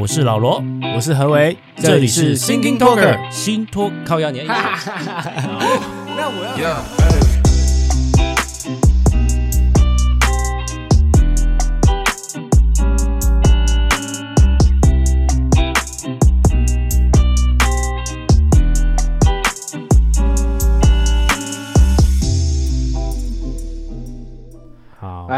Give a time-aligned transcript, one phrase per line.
[0.00, 0.64] 我是老罗，
[0.96, 4.46] 我是何为，这里是 Thinking Talker 新托靠压年。
[4.48, 4.54] 那
[6.26, 7.29] 我要。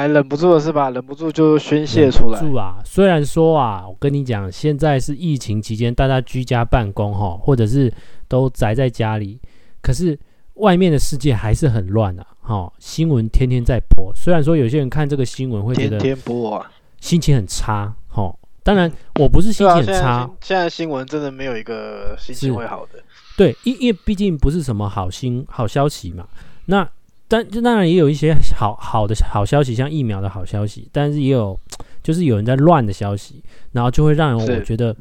[0.06, 0.90] 来，忍不住了是吧？
[0.90, 2.40] 忍不住就宣泄出来。
[2.40, 2.76] 住啊！
[2.84, 7.92] 虽然说啊，我跟你讲，现在是疫情期间，大家居家办公哈，或者是
[8.28, 9.38] 都宅在家里，
[9.80, 10.18] 可是
[10.54, 12.26] 外面的世界还是很乱啊！
[12.40, 14.12] 哈，新闻天天在播。
[14.14, 17.94] 虽然说有些人看这个新闻会觉得天天播啊，心情很差。
[18.08, 20.28] 哈，当然我不是心情很差。
[20.40, 23.02] 现在新闻真的没有一个心情会好的。
[23.36, 26.26] 对，因因为毕竟不是什么好新好消息嘛。
[26.66, 26.88] 那。
[27.32, 31.58] 但就当然也有一些好好的好消息，像疫苗的好消息，但是也有
[32.02, 34.94] 就是有人在乱的消息，然后就会让人我觉得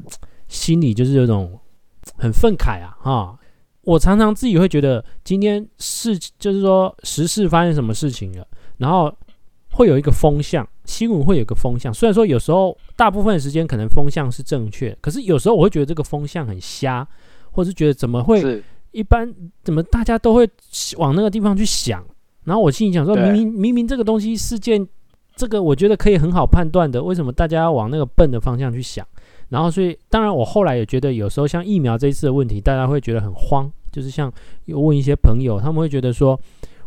[0.48, 1.60] 心里就是有种
[2.16, 3.38] 很愤慨啊哈！
[3.82, 8.46] 我常常自己会觉得今天事就是说时事发生什么事情了，
[8.78, 9.14] 然后
[9.72, 11.92] 会有一个风向，新闻会有一个风向。
[11.92, 17.06] 虽然说有时候大部分的时间可能风向是正确，可是有时候我会觉得这个风向很瞎，
[17.50, 19.30] 或是觉得怎么会一般
[19.62, 20.48] 怎么大家都会
[20.96, 22.02] 往那个地方去想。
[22.44, 24.86] 然后我心里想说，明明明明这个东西是件，
[25.36, 29.06] 这个我觉得可以很好判断的，为什么大家要往那个笨的方向去想？
[29.48, 34.32] 然后所以，当然我后来也觉得，有时候像疫苗这一次的问题，大家会觉得很慌，就是像
[34.64, 36.38] 有问一些朋友，他们会觉得说，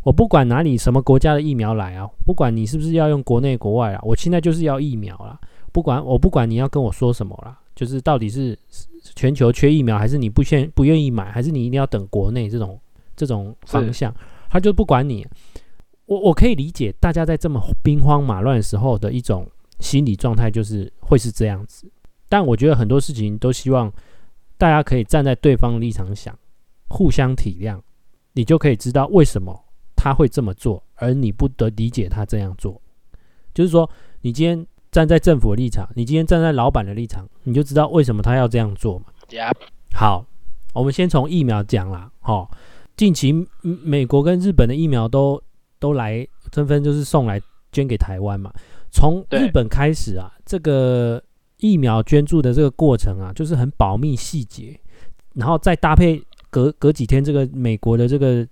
[0.02, 5.40] 我不管哪里什么国家的疫苗来啊，不管你是不是要用国内国外啊，我现在就是要疫苗啦，
[5.72, 8.58] 不管我不管你要跟我说什么啦，就是到底是
[9.16, 12.80] 全球缺疫苗，还是你不愿不愿意买，还是你一定要等国内这种
[13.16, 14.12] 这种方向。
[14.50, 15.26] 他就不管你，
[16.06, 21.92] 我我可以理解大家在这么兵荒马乱的时候的一种心理状态，就是会是这样子。
[22.30, 23.92] 但我觉得很多事情都希望
[24.58, 26.38] 大家可以站在对方的立场想，
[26.88, 27.80] 互相体谅，
[28.34, 29.66] 你就可以知道为什么
[29.96, 32.82] 他会这么做，而你不得理解他这样做。
[33.54, 33.90] 就是说，
[34.22, 39.06] 你今天站在政府的立场，你今天站在老板的立场，你就知道为什么他要这样做嘛。
[39.94, 40.26] 好，
[40.74, 42.48] 我们先从疫苗讲啦，齁。
[42.96, 45.42] 近期，美国跟日本的疫苗都
[45.80, 47.42] 都来纷纷就是送来
[47.72, 48.54] 捐给台湾嘛。
[48.90, 51.22] 从日本开始啊，这个
[51.58, 54.80] 疫苗捐助的这个过程啊，就是很保密细节，
[55.34, 58.48] 然后再搭配隔隔几天这个美国的这个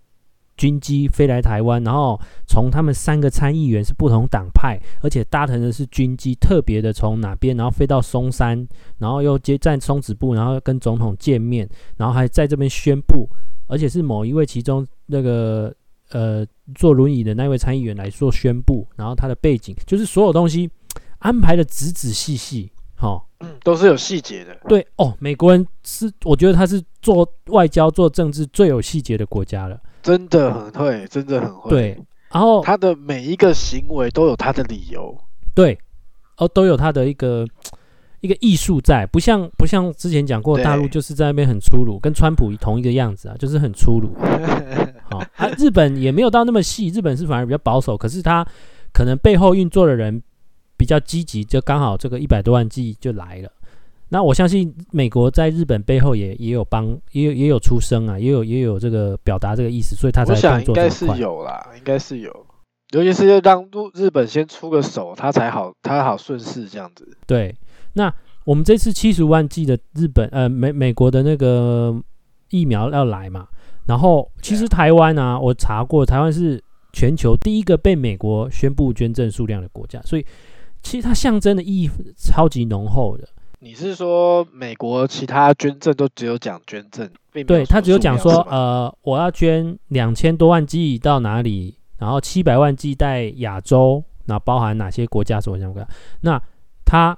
[0.56, 13.28] 军机飞来台湾，然后从他们三个参议员是不同党派，而且搭乘的是军机，特别的从哪边，然后飞到松山，然后又接在松子部，然后跟总统见面，然后还在这边宣布。
[13.68, 15.74] 而且是某一位其中那个
[16.12, 20.70] 呃坐轮椅的那位参议员来做宣布，然后他的背景就是所有东西
[21.20, 23.22] 安排的仔仔细细，哈，
[23.64, 24.56] 都是有细节的。
[24.68, 31.70] 对哦，美国人是我觉得他是做外交、做政治最有细节的国家了，真的很会，真的很会。
[31.70, 31.98] 对，
[32.32, 35.18] 然后他的每一个行为都有他的理由，
[35.54, 35.78] 对，
[36.38, 37.48] 哦，都有他的一个。
[38.22, 44.16] 一个艺术在，不像不像之前讲过，大陆就是在那边很粗鲁，跟川普同一个样子啊，就是很粗鲁。
[45.10, 48.48] 好、 哦啊，日本也没有到那么细，日本是反而比较保守，可是他
[48.94, 50.24] 可能背后运作的人
[50.84, 53.50] 比较积极，就刚好这个一百多万剂就来了。
[54.10, 62.46] 那我相信美国在日本背后也也有帮，也有也有出声啊，也有也有这个表达这个意思，所以他才想应该是有啦，应该是有，
[62.92, 67.18] 尤其是要让日日本先出个手，他才好，他好顺势这样子。
[67.26, 67.56] 对。
[67.94, 68.14] 那
[68.44, 71.96] 我们这次七十万剂的日本呃美美国的那个
[72.50, 73.48] 疫苗要来嘛，
[73.86, 76.62] 然后其实台湾啊，我查过，台湾是
[76.92, 80.26] 全球第一个被美国宣布捐赠数量的国家，所以
[80.84, 83.28] 其实它象征的意义超级浓厚的。
[83.60, 87.10] 你是说美国其他捐赠都只有讲捐赠，
[87.48, 95.42] 对，他只有讲说呃我要捐两千多万剂到哪里，然后七百万剂在亚洲，那包含哪些国家？
[95.42, 95.88] 什么什么？
[96.22, 96.40] 那
[96.86, 97.18] 他。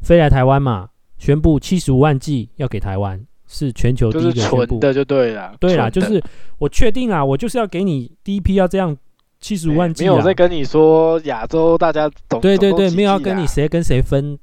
[0.00, 4.56] 飞来台湾嘛，宣布七十五万剂要给台湾，是全球第一个宣布。
[4.56, 6.22] 就是的就对了，对啦，就是
[6.58, 8.96] 我确定啦，我就是要给你第一批要这样
[9.40, 10.04] 七十五万剂。
[10.04, 14.38] 没有在跟你说亚洲大家总对对对，没有要跟你谁跟谁分，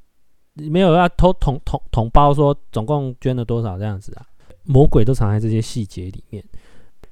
[0.55, 4.25] 没有要偷同同同胞说总共捐了多少这样子啊，
[4.63, 6.43] 魔鬼都藏在这些细节里面。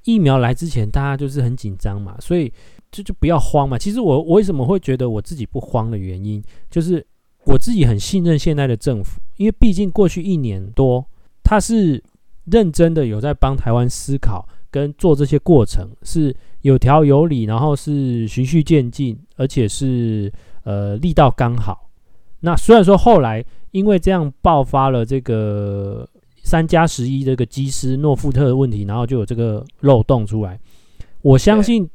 [0.04, 2.52] 疫苗来之前，大家就是很紧张嘛，所以
[2.92, 3.78] 就就不要慌嘛。
[3.78, 7.06] 其实我我为什么会觉得我自己不慌的原因，就是。
[7.46, 11.06] 我自己很信任现在的政府，因为毕竟过去一年多，
[11.44, 12.02] 他是
[12.46, 20.34] 认真的有在帮台湾思考跟做这些过程，是有条有理，然后是循序渐进，而且是
[20.64, 21.92] 呃力道刚好。
[22.40, 26.10] 那虽然说后来因为这样爆发了这个
[26.42, 30.60] 三加十一这个基斯诺富特的问题，然后就有这个漏洞出来。
[31.22, 31.88] 我相信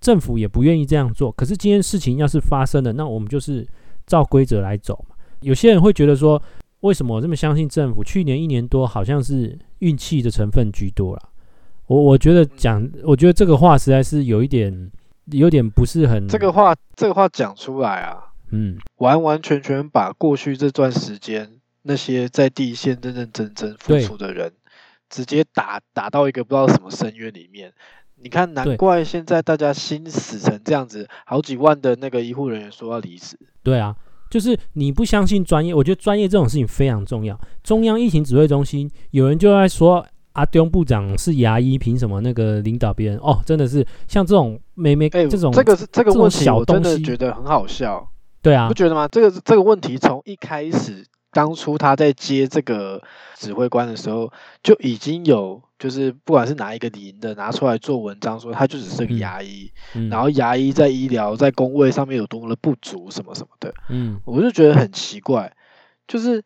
[0.00, 3.64] 政府也不愿意这样做，可是今天事情要是发生了，那我们就是
[4.04, 5.14] 照规则来走嘛。
[5.42, 6.42] 有些人会觉得说，
[6.80, 8.02] 为什么我这么相信政府？
[8.02, 11.22] 去年一年多好像是运气的成分居多啦。
[11.90, 14.92] 我我觉得讲，我觉得这个话实在是有一点，
[15.32, 16.28] 有点不是很。
[16.28, 21.50] 这个话，这个话讲出来啊，嗯，完完全全把过去这段时间
[21.82, 24.52] 那些在第一线认认真真付出的人，
[25.08, 27.72] 直接打打到一个不知道什么深渊里面。
[28.22, 33.36] 你看，难怪现在大家心死成这样子，好几万的那个医护人员说要离职。
[33.64, 33.96] 对啊，
[34.30, 37.36] 就是你不相信专业，我觉得专业这种事情非常重要。
[37.64, 40.06] 中央疫情指挥中心有人就在说。
[40.32, 43.18] 阿东部长是牙医，凭什么那个领导别人？
[43.18, 48.08] 哦，真的是像这种没没这种、欸、这个是这个问题，我真的觉得很好笑。
[48.40, 49.06] 对啊，不觉得吗？
[49.08, 53.02] 这个这个问题从一开始，当初他在接这个
[53.36, 54.32] 指挥官的时候，
[54.62, 59.70] 就已经有就是不管是哪一个领的拿出来做文章，说他就只是个牙医，
[60.10, 63.74] 然后牙医在医疗在工位上面有多么的不足什么什么的。
[63.90, 65.52] 嗯，我就觉得很奇怪，
[66.08, 66.42] 就是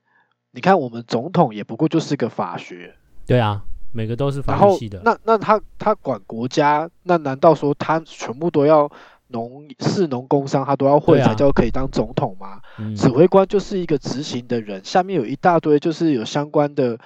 [0.50, 2.94] 你看我们总统也不过就是个法学。
[3.26, 3.62] 对啊。
[3.94, 8.90] 每个都是法系的，那那他他管国家，那难道说他全部都要
[9.28, 12.48] 农士农工商他都要会才叫可以当总统吗？
[12.48, 16.98] 啊嗯、指挥官就是一个执行的人，下面有一大堆就是有相关的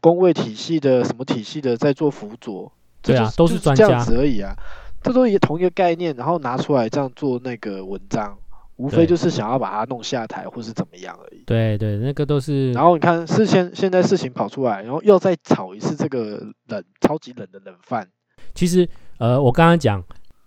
[0.00, 2.70] 工位体系的什么体系的在做辅佐，
[3.02, 4.54] 对啊，都是专家这样子而已啊，
[5.02, 8.38] 这都一同一个概念，然后拿出来这样做那个文章。
[8.78, 11.42] 无非就是想要把他弄下台，或是怎么样而已。
[11.44, 12.72] 对对，那个都是。
[12.72, 18.08] 然后你看，事先现在事情跑出来，然后又再炒一次这个冷超级冷的冷饭。
[18.54, 18.88] 其实，
[19.18, 20.02] 呃，我刚刚讲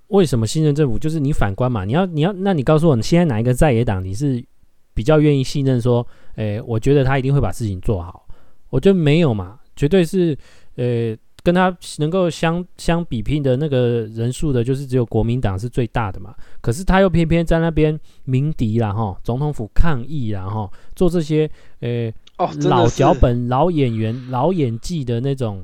[0.07, 4.43] 为什么信任政府，就是你反观嘛，你要你要，那你告诉我，你现在哪一个在野党你是
[4.93, 5.79] 比较愿意信任？
[5.79, 6.05] 说，
[6.35, 8.25] 诶，我觉得他一定会把事情做好。
[8.69, 10.37] 我觉得没有嘛，绝对是，
[10.75, 11.15] 呃。
[11.43, 16.35] 跟他能够相相比拼的那个人数的，就是只有国民党是最大的嘛。
[16.61, 21.49] 可是他又偏偏在那边鸣笛啦，哈，总统府抗议啦，哈，做这些
[21.79, 25.63] 呃、哦、老脚本、老演员、老演技的那种、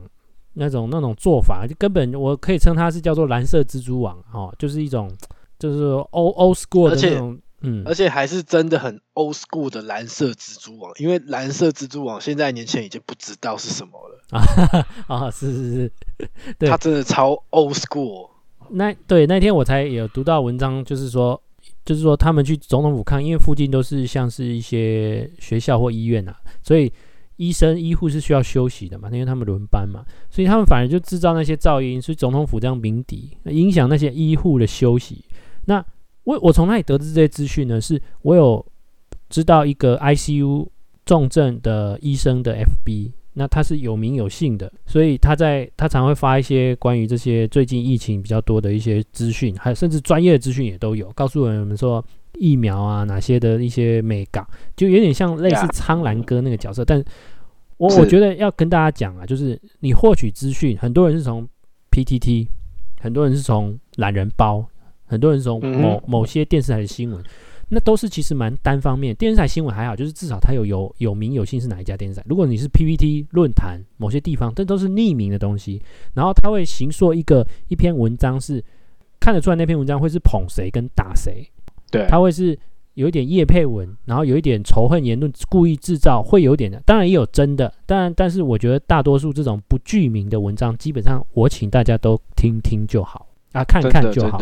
[0.54, 5.12] 那种、那种做法，就根本我可以称他是叫做蓝色蜘蛛网，哈，就是一种
[5.60, 7.40] 就是 old old school 的那种。
[7.62, 15.92] 嗯，而且还是真的很 old school 的蓝色蜘蛛网，因为蓝色蜘蛛网现在年轻人已经不知道是什么了啊 啊，是是是，
[16.60, 18.30] 对，他真的超 old school。
[18.70, 21.42] 那对那天我才有读到文章，就是说，
[21.86, 26.92] 就是说他们去总统府看，因为附近都是像是一些学校或医院啊，所以
[27.38, 35.24] 医生医护是需要休息的嘛，因为他们轮班嘛，所以他们反而就制造那些噪音，所以总统府这样鸣笛，影响那些医护的休息。
[35.66, 35.84] 那
[36.28, 37.80] 我我从哪里得知这些资讯呢？
[37.80, 38.64] 是我有
[39.30, 40.68] 知道一个 ICU
[41.06, 52.04] 重症的医生的 FB，那他是有名有姓的，所以他在他常会发一些关于这些最近疫情比较多的一些资讯，还有甚至专业的资讯也都有，告诉我们说
[52.34, 54.46] 疫苗啊哪些的一些美感，
[54.76, 56.84] 就有点像类似苍兰哥那个角色。
[56.84, 57.02] 但
[57.78, 61.48] 我我觉得要跟大家讲啊，就是你获取资讯，很多人是从
[61.90, 62.50] PTT，
[63.00, 64.68] 很多人是从懒人包。
[65.08, 67.24] 很多人从某某些电视台的新闻，
[67.70, 69.16] 那都是其实蛮单方面。
[69.16, 72.26] 电视台新闻还好，就是至少它有有有名有姓是哪一家电视台。
[72.28, 75.82] 如果你是 PPT 论坛某些地方，这都是匿名的东西。
[76.14, 78.64] 然后他会行说一个一篇文章，是
[79.20, 81.50] 看得出来那篇文章会是捧谁跟打谁。
[81.90, 82.58] 对，他会是
[82.94, 86.82] 有一点叶配文，然后有一点仇恨言论，故意制造，会有点的。
[86.86, 94.40] 当然也有真的，但但是我觉得大多数这种不具名的文章，基本上我请大家都听听就好啊，看看就好。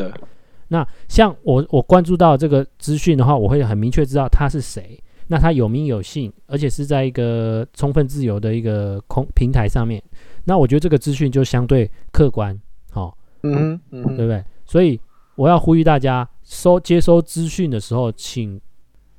[0.68, 5.00] 那像我我关注到这个资讯的话，我会很明确知道他是谁。
[5.28, 10.00] 那他有名有姓，而且是在一个充分自由的一个空平台上面。
[10.44, 12.56] 那我觉得这个资讯就相对客观，
[12.92, 14.44] 好、哦，嗯嗯，对不对？
[14.68, 15.02] 所以
[15.34, 18.62] 我要呼吁大家收接收资讯的时候，请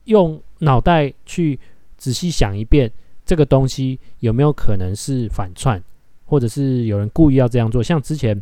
[0.04, 1.58] 用脑袋去
[1.96, 2.88] 仔细想一遍，
[3.24, 5.82] 这个东西有没有可能是反串，
[6.24, 7.82] 或者是有人故意要这样做？
[7.82, 8.40] 像之前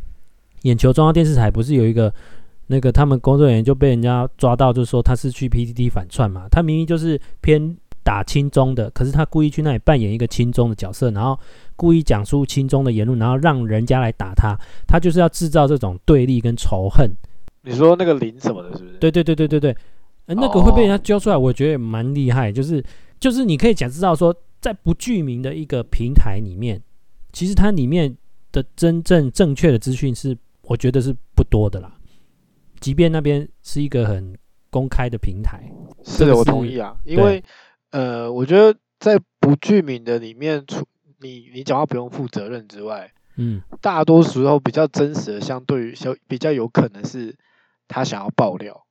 [0.64, 2.12] 眼球中央电视台不是有一个？
[2.66, 6.46] 那个他们工作人员就被人家抓到，就说他是去 PTT 反串嘛。
[6.50, 11.38] 他明明就是偏打亲中的，可是他故意去那里扮演一个亲中的角色，然后
[11.76, 14.56] 故意讲出亲中的言论，然后让人家来打他。
[14.86, 17.10] 他就是要制造这种对立跟仇恨。
[17.62, 18.96] 你说那个林什么的，是不是？
[18.98, 19.76] 对对对对对对，
[20.26, 22.52] 呃，那个会被人家揪出来，我觉得也蛮厉害。
[22.52, 22.84] 就是
[23.18, 26.80] 就是你可以讲知道说，在不具名的一个平台里面，
[27.32, 28.14] 其实它里面
[28.52, 31.90] 的真正正确的资讯是，我觉得是不多的啦。
[32.84, 34.36] 即便那边是一个很
[34.68, 35.58] 公开的平台，
[36.04, 37.42] 是的，我同意啊，因为
[37.92, 40.84] 呃，我觉得在不具名的里面，除
[41.18, 47.34] 你你讲话不用负责任之外，嗯，大多时候比较真实的，相对于小比较有可能是
[47.88, 48.84] 他想要爆料，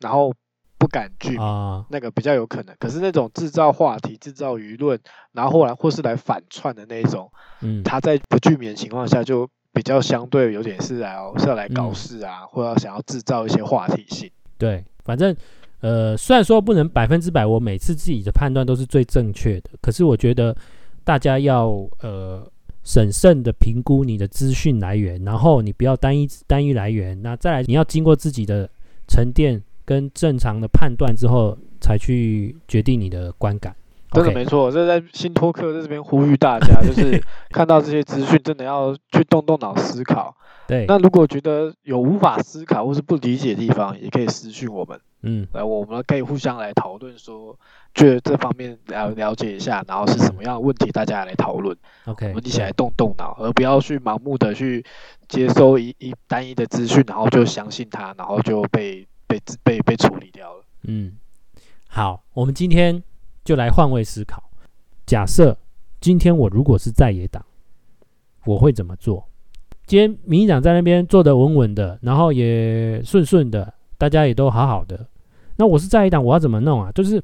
[0.00, 0.32] 然后
[0.78, 2.74] 不敢具名，啊，那个比较有可能。
[2.78, 4.98] 可是那种制造话题、制造舆论，
[5.32, 14.30] 然后后来或是来反串的那一种，嗯，他在不具名的情况下，就比较相对有点是来是要来搞事啊，嗯、或者想要制造一些话题性。
[14.56, 15.36] 对，反正
[15.80, 20.56] 呃，虽然说不能百分之百，我每次自己的判断都是最正确的，可是我觉得
[21.04, 21.66] 大家要
[22.00, 22.48] 呃。
[22.86, 28.68] 审慎的评估你的资讯来源，然后你不要单一单一来源，那再来你要经过自己的
[29.08, 33.74] 沉淀跟正常的判断之后，才去决定你的观感。
[34.14, 40.34] 真的没错，这在新托克在这边呼吁大家，就是 看到这些资讯，真的要去动动脑思考。
[40.66, 44.98] 对，那如果觉得有无法思考或是不理解的地方，也可以私讯我们。
[45.26, 47.58] 嗯，来，我们可以互相来讨论，说
[47.94, 51.76] 觉得这方面了了解一下，然后是什么样的问题，大家来讨论。
[52.06, 54.84] OK，我们一起来动动脑，而不要去盲目的去
[55.28, 60.64] 接收一一单一的资讯，然后就相信它，然后就被被被被处理掉了。
[60.82, 61.12] 嗯，
[61.88, 63.02] 好，我们今天
[63.44, 64.42] 就来换位思考。
[65.06, 65.56] 假设
[66.00, 67.44] 今天我如果是在野党，
[68.46, 69.24] 我会怎么做？
[69.86, 75.06] 今天民进党在那边坐得稳稳的，然后也顺顺的，大家也都好好的。
[75.56, 76.90] 那我是在野党，我要怎么弄啊？
[76.92, 77.22] 就是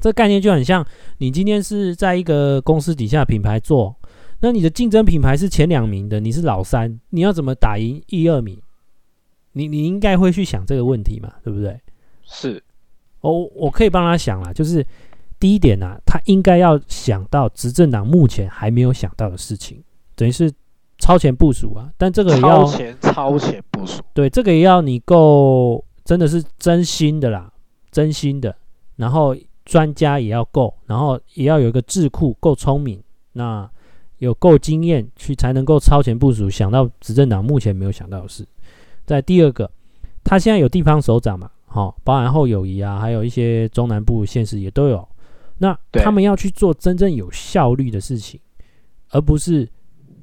[0.00, 0.84] 这概念就很像，
[1.18, 3.94] 你今天是在一个公司底下品牌做，
[4.40, 8.60] 那你的竞争品牌是前两名的，你是老三，你要怎么打赢一二名？
[9.52, 11.80] 你你应该会去想这个问题嘛，对不对？
[12.24, 12.60] 是，
[13.20, 14.84] 我我可以帮他想啦，就是
[15.44, 19.78] 第一点呢、啊，他应该要想到执政党目前还没有想到的事情，
[20.16, 20.50] 等于是
[20.96, 21.92] 超前部署啊。
[21.98, 27.52] 但这个也要超前超前部署，对，这个也要你够真的是真心的啦。
[27.92, 28.56] 真心的，
[28.96, 29.36] 然后
[29.66, 32.98] 专家也要够，然后也要有一个智库够聪明，
[33.34, 33.70] 那
[34.20, 38.46] 有够经验去才能够超前部署，想到执政党目前没有想到的事。
[39.04, 39.70] 在第二个，
[40.24, 45.06] 他现在有地方首长嘛，好、哦，包含后友谊啊，还有一些中南部县市也都有。
[45.58, 48.40] 那他们要去做真正有效率的事情，
[49.10, 49.68] 而不是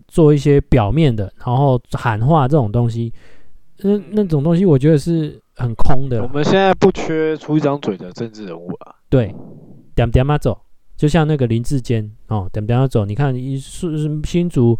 [0.07, 3.13] 做一些表面的，然后喊话这种东西。
[3.77, 5.41] 那那种东西，我觉得是。
[5.53, 6.23] 很空的。
[6.23, 8.95] 我们现在不缺出一张嘴的政治人物啊。
[9.09, 9.35] 对，
[9.93, 10.59] 点点嘛走，
[10.97, 13.05] 就像那个林志坚哦，点点嘛走。
[13.05, 14.75] 你看一是新竹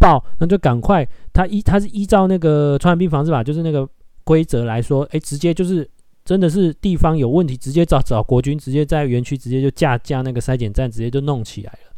[0.00, 3.88] 报，那就赶快，他依他是依照那个传染病防治法，就是那个
[4.24, 5.88] 规则来说，哎，直接就是
[6.24, 11.94] 真的是地方有问题，直接找找国军，直接在园区直接就架架那个筛检站，直接就弄起来了。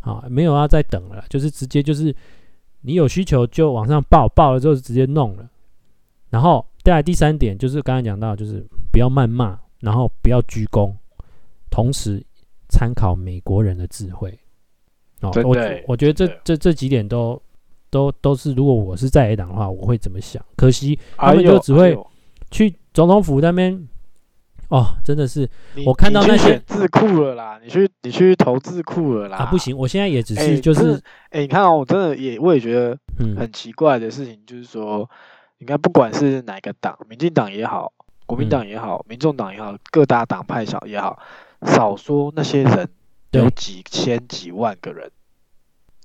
[0.00, 2.14] 啊、哦，没有要再等了，就是直接就是
[2.82, 5.48] 你有需求就往上报，报了之后就直接弄了，
[6.28, 6.64] 然后。
[6.82, 10.90] 再来第三点就是刚才讲到，就是不要谩骂，然后不要鞠躬，
[11.70, 12.24] 同时
[12.70, 14.30] 参考美国人的智慧。
[15.20, 15.54] 哦，我
[15.86, 17.38] 我觉得这这这几点都
[17.90, 20.42] 都都是，如果我是在野党的话，我会怎么想？
[20.56, 21.94] 可惜他们就只会
[22.50, 23.88] 去总统府那边。
[24.68, 25.48] 哦，真的是，
[25.84, 29.38] 我看到那些智库了啦，你去你去投智库了啦。
[29.38, 32.96] 啊，不行，我现在也只是就是，哎，你看哦，我真的也我也觉得
[33.36, 35.08] 很奇怪的事情，就是说。
[35.62, 37.92] 你看，不管是哪个党，民进党也好，
[38.24, 41.18] 国民党也好，民众党也好，各大党派小也好，
[41.66, 42.88] 少说那些人
[43.32, 45.10] 有几千几万个人，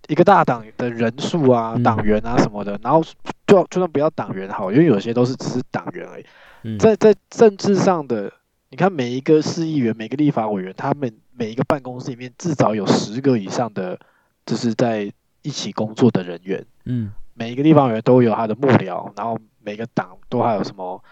[0.08, 3.04] 一个大党的人数啊，党员啊什么的，然后
[3.48, 6.78] 就就算不要党员好，因为有些都是只是党员而已。
[6.78, 8.32] 在在政治上的，
[8.70, 14.00] 你看每一个市议员、每个立法委员，他们每一个办公室里面至少有十个以上的，
[14.46, 16.66] 就是在一起工作的人员。
[16.86, 17.12] 嗯。
[17.38, 21.04] 每一个地方员都有他的幕僚，然后每个党都还有什么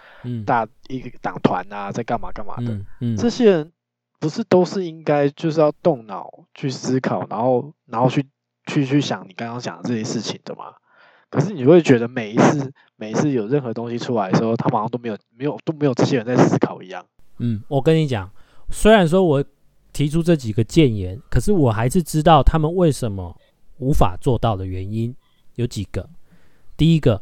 [0.46, 2.72] 大一个党团啊，在干嘛干嘛的。
[2.72, 3.72] 嗯嗯、这些人
[4.22, 8.26] 不是都是应该就是要动脑去思考，然后然后去
[8.68, 10.66] 去去想你刚刚讲的这些事情的吗？
[11.30, 17.04] 可是你会觉得每一次每一次有任何东西出来的时候，他好像都没有没有都没有这些人在思考一样。
[17.40, 18.30] 嗯，我跟你讲，
[18.70, 19.44] 虽然说我
[19.92, 23.36] 提出这几个建言，可是我还是知道他们为什么
[23.80, 25.16] 无法做到的原因。
[25.56, 26.10] 有几个，
[26.76, 27.22] 第一个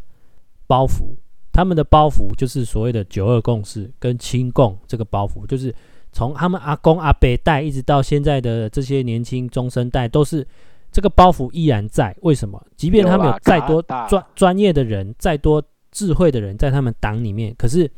[0.66, 1.16] 包袱，
[1.52, 5.74] 他们的包袱就是所谓的九二共识跟亲共这个包袱，就是
[6.14, 10.48] 从他们阿公阿伯代一直到现在的这些年轻中生代，都是
[10.92, 12.16] 这个包袱依然在。
[12.22, 12.62] 为什么？
[12.76, 17.90] 即便他们有再多专专业的人，再多智慧的人在他们党里面，可是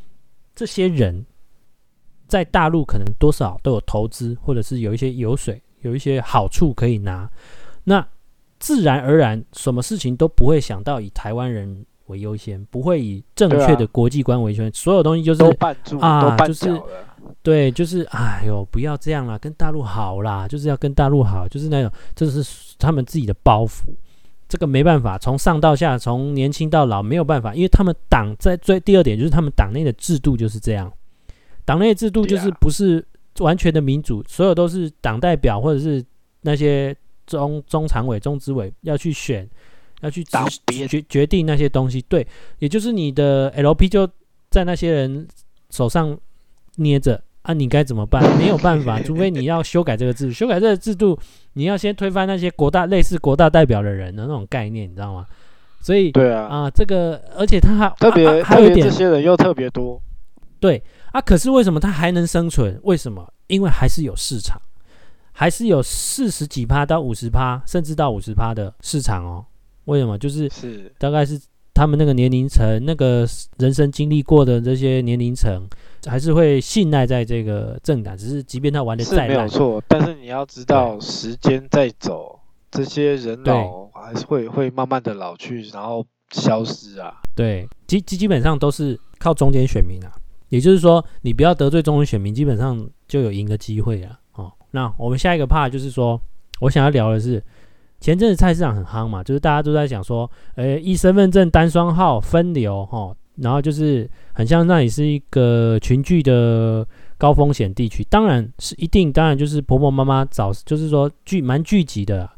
[0.56, 1.26] 这些人
[2.28, 7.30] 在大陆可能多少都有投资，或者是有一些油水，有一些好处可以拿。
[7.84, 8.06] 那
[8.60, 14.68] 自然而然，什么事情都不会想到以台湾人为优先，不会以正确的国际观为优先。
[14.68, 16.82] 啊、所有东西就是都办住，啊，就是
[17.42, 23.82] 对，就是哎呦，不要这样啦，跟大陆好啦，就是要跟大陆好，就是那种，这是他们自己的包袱，
[24.48, 30.92] 这个没办法，从上到下，从年轻到老，没有办法，因为他们党在最第二点就是他们党内的制度就是这样，
[31.66, 33.06] 党内制度就是不是
[33.40, 36.04] 完全的民主，所有都是党代表或者是
[36.42, 39.50] 那些中中常委、中执委要去选，
[40.02, 42.26] 要去决决决定那些东西，对，
[42.60, 44.08] 也就是你的 LP 就
[44.50, 45.28] 在那些人
[45.72, 46.18] 手上
[46.76, 47.22] 捏着。
[47.44, 48.24] 啊，你该怎么办？
[48.40, 50.32] 没有办法，除非你要修改这个制度。
[50.34, 51.20] 修改这个制度，
[51.54, 55.26] 你要先推翻那些国大类似国大代表的人的那种概念，你知道吗？
[55.82, 60.02] 所以，对啊，啊，这个，而且他还特别、啊啊、还有一点，这些人又特别多。
[60.62, 62.80] 对啊，可是为什么他还能生存？
[62.84, 63.30] 为什么？
[63.48, 64.62] 因为还是有市场，
[65.34, 69.46] 还是有四十几趴到五十趴，甚至到五十趴的市场哦。
[69.84, 70.18] 为什么？
[70.18, 71.38] 就是是大概是
[71.74, 73.28] 他们那个年龄层，那个
[73.58, 75.68] 人生经历过的这些年龄层。
[76.06, 79.82] 还是会信赖在这个政党，只是即便他玩的再烂，没有错。
[79.88, 82.38] 但是你要知道，时间在走，
[82.70, 87.22] 这些人老还是会会慢慢的老去，然后消失啊。
[87.34, 90.12] 对，基基基本上都是靠中间选民啊。
[90.50, 94.20] 也就是说，你不要得罪中间选民，基本上就有赢的机会啊。
[94.34, 96.20] 哦，那我们下一个 part 就是说，
[96.60, 97.42] 我想要聊的是，
[98.04, 106.86] 前阵子菜市场很夯嘛，就是大家都在讲说，诶，一身份证单双号分流，哈、然后就是很像那里是一个群聚的
[107.18, 112.30] 高风险地区，当然是一定，当然就是婆婆妈妈早就是说聚蛮聚集的。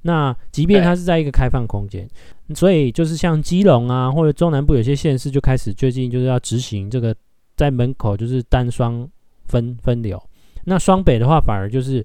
[0.00, 2.08] 那即便它是在一个开放空间，
[2.54, 7.14] 所以就是像基隆啊，或者中南部有些县市就开始最近就是要执行这个
[7.58, 9.06] 在门口就是单双
[9.44, 10.18] 分分流。
[10.64, 12.02] 那双北的话反而就是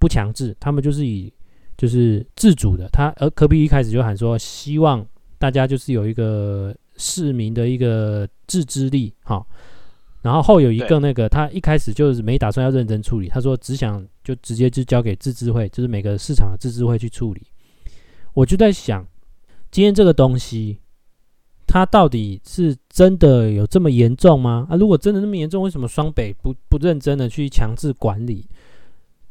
[0.00, 1.32] 不强制，他们就是以
[1.78, 2.86] 就是自主的。
[2.90, 5.06] 他而科比一开始就喊说，希望
[5.38, 6.76] 大家就是有一个。
[7.00, 9.40] 市民的一个自制力，哈，
[10.20, 17.42] 然后后有一个那个，他一开始就是没打算要认真处理，他说只想就直接就交给自治会，就是每个市场的自治会去处理。
[18.34, 19.06] 我就在想，
[19.70, 20.80] 今天这个东西，
[21.68, 24.66] 它到底是真的有这么严重吗？
[24.68, 28.44] 啊，如果真的那么严重，为什么双北不不认真的去强制管理？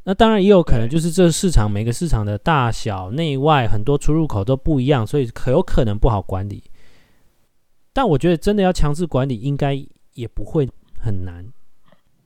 [0.07, 6.63] 那当然也有可能就是这个市场每个市场的大小内外很多出入口都不一样，所以可有可能不好管理。
[7.91, 9.77] 但我觉得真的要强制管理，应该
[10.13, 10.65] 也不会
[10.97, 11.45] 很难。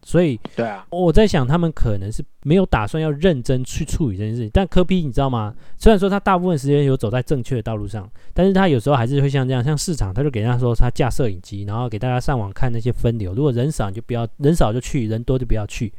[0.03, 4.51] 所以，对啊，我在想他们可能是没有打算要认真去处理这件事情。
[4.53, 5.51] 但科比你知道吗？
[5.79, 13.33] 虽然说他大部分时间有走在正确的道路上，但是他有时候还是会像这样，像市场，他就给人家说他架摄影机，然后给大家上网看那些分流。
[13.33, 15.91] 如果人少你就不要，人少就去，人多就不要去。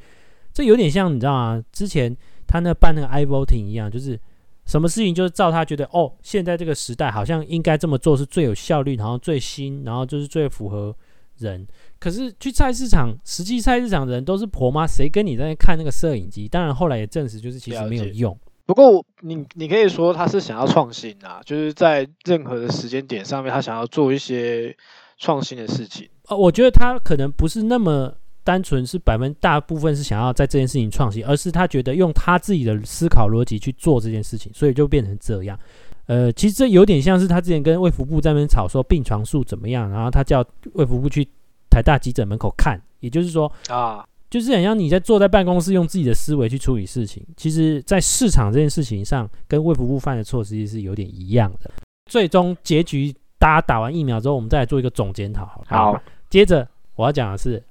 [0.52, 1.64] 这有点像你知道吗？
[1.72, 4.18] 之前他那办那个 i-Voting 一样，就是。
[4.64, 10.94] 什么事情就是照他觉得哦，现在这个时代好像应该这么做是最有效率，然后最新，然后就是最符合
[11.38, 11.66] 人。
[11.98, 16.46] 可是去菜市场，实际菜市场的人都是婆妈，谁跟你在那看那个摄影机？
[16.46, 18.38] 当然后来也证实，就是其实没有用。
[18.64, 24.74] 不过你你可以说他是想要创新啊，就是在任何的时间点上面，他想要做一些
[25.18, 26.08] 创新的事情。
[26.28, 28.14] 呃，我觉得他可能不是那么。
[28.44, 35.58] 单纯是百分大部分是想要在这件事情创新，而是他觉得用他自己的思考逻辑去做这件事情，所以就变成这样。
[36.06, 41.26] 呃，其实这有点像是他之前跟卫福部在那边吵说病床数怎么样，然后他叫卫福部去
[41.70, 47.24] 台大急诊门口看，也就是说啊，就是很像你在坐在办公室用自己的思维去处理事情。
[47.36, 51.70] 其实，在市场这件事情上，跟卫福部犯的错实际是有点一样的。
[52.10, 55.46] 最终结局，大家打完疫苗之后，我们再来做一个总检讨。
[55.68, 57.62] 好，好，接着我要讲的是。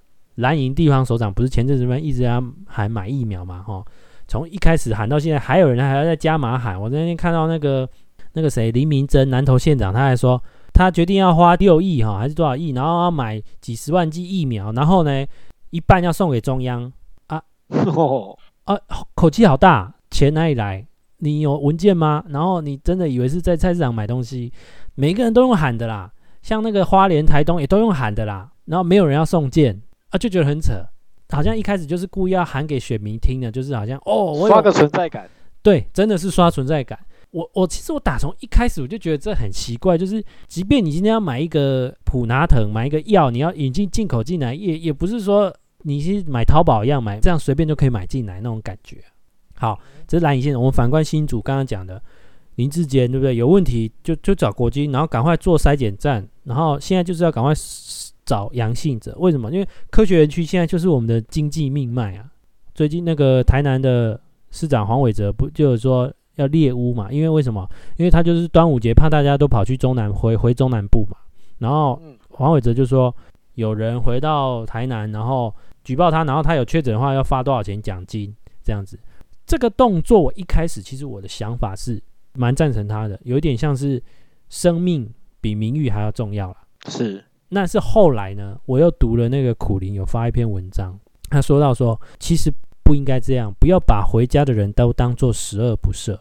[0.41, 3.63] 蓝营地方首长不是前阵子一直在喊买疫苗嘛？
[3.63, 3.83] 哈，
[4.27, 6.79] 从一开始喊到现在，还有人还要在加码喊。
[6.79, 7.87] 我那天看到那个
[8.33, 10.41] 那个谁林明珍南投县长，他还说
[10.73, 15.25] 他决定要花六亿哈，还是多少亿，然后要买几十万剂疫苗，然后呢
[15.69, 16.91] 一半要送给中央
[17.27, 17.41] 啊，
[18.65, 18.77] 啊，
[19.15, 20.85] 口气好大，钱哪里来？
[21.17, 22.23] 你有文件吗？
[22.29, 24.51] 然后你真的以为是在菜市场买东西？
[24.95, 29.79] 每个人都用喊的啦，像那个花莲台东也都用喊的啦，然后没有人要送件。
[30.11, 30.85] 啊，就觉得很扯，
[31.29, 35.27] 好像一开始就是故意要喊给选民听的，就是好像哦，我刷个存在感，
[35.63, 36.99] 对，真的是刷存在感。
[37.31, 48.97] 我我其实我打从一开始我就觉得这很奇怪，就是即便你今天要买一个普拿疼，买一个药，你要引进进口进来，也也不是说你是买淘宝一样买，这样随便就可以买进来那种感觉。
[49.55, 52.03] 好，这是蓝影线，我们反观新主刚刚讲的
[52.55, 53.33] 林志坚，对不对？
[53.37, 57.53] 有问题就就找国军，然后赶快做筛检站，然后现在就是要赶快。
[58.31, 59.51] 找阳性者，为什么？
[59.51, 62.31] 因为科学园区现在就是我们的经济命脉啊。
[62.73, 64.17] 最近那个台南的
[64.51, 67.11] 市长黄伟哲不就是说要猎巫嘛？
[67.11, 67.69] 因为为什么？
[67.97, 71.17] 因为他就是端午节怕大家都跑去中南回回中南部嘛。
[71.57, 73.13] 然后黄伟哲就说
[73.55, 78.97] 有人回到台南，然后举报他，然后他有确诊的话要发多少钱奖金这样子。
[79.45, 82.01] 这个动作我一开始其实我的想法是
[82.35, 84.01] 蛮赞成他的，有一点像是
[84.47, 86.57] 生命比名誉还要重要了。
[86.87, 87.21] 是，
[87.53, 90.97] 那是后来呢，我又读了那个苦苓有发一篇文章，
[91.29, 92.49] 他说到说，其实
[92.81, 96.17] 不应该这样，不要把回家的人都当做十恶不赦。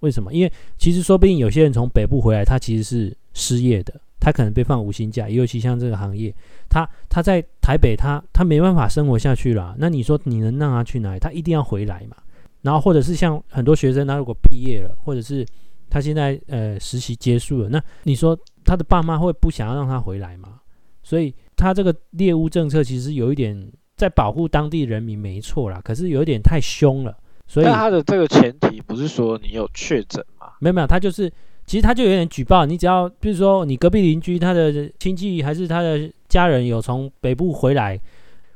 [0.00, 0.32] 为什么？
[0.32, 6.32] 因为其实说不定有些人从北部回来，他其实是失业的，他可能被放无薪假，尤其像这个行业，
[6.68, 9.74] 他他在台北他，他他没办法生活下去了。
[9.78, 11.18] 那你说你能让他去哪里？
[11.18, 12.16] 他一定要回来嘛。
[12.62, 15.44] 然后或者是像很多学生，他如果毕业了，或者是
[15.90, 20.57] 他现在呃实习结束了，那你说他的爸妈会不想要让他回来吗？
[21.08, 27.16] 所以他这个猎巫政策其实有一点在保护当地人民，没错啦，可是有一点太凶了。
[27.46, 30.48] 所以他的这个前提不是说你有确诊吗？
[30.60, 31.32] 没有没有，他就是
[31.64, 37.98] 其实他就有点举报，你只要比如说你隔壁邻居他的亲戚还是他的家人有从北部回来，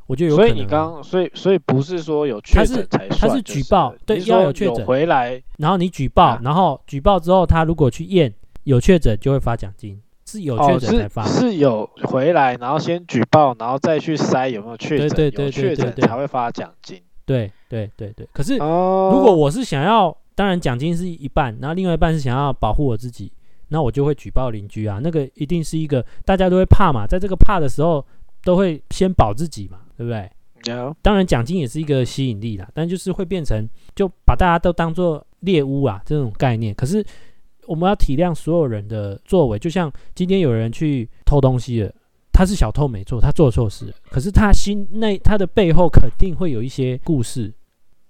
[0.07, 0.49] 我就有可能。
[0.51, 8.31] 所以你刚所以所以不是说有确诊才算，他是举报，对，要有确诊回来，然后你举报，然后举报之后他如果去验
[8.65, 9.99] 有确诊就会发奖金，
[10.33, 17.01] 是有确诊才发，是有回来然后先举报然后再去筛有没有确诊，对对对对对，才会发奖金。
[17.27, 23.31] 对对对对，可是如果我是想要，当然奖金是一半，然后另外一半是想要保护我自己，
[23.69, 28.05] 那我就会举报邻居啊，那个一定是一个大家都会怕嘛，在这个怕的时候
[28.43, 30.31] 都会先保自己嘛，对不对.
[31.03, 37.05] 当然奖金也是一个吸引力啦，但就是会变成就把大家都当做猎物啊这种概念，可是
[37.67, 41.93] 我们要体谅所有人的作为，就像今天有人去偷东西了。
[42.35, 47.53] 他是小偷没错，他做错事，可是他心内他的背后肯定会有一些故事，